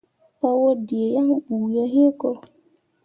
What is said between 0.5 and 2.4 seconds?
waddǝǝ yaŋ bu yo hĩĩ ko.